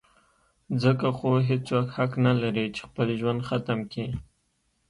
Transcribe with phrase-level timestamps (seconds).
[0.83, 4.07] ځکه خو هېڅوک حق نه لري چې خپل ژوند ختم کي.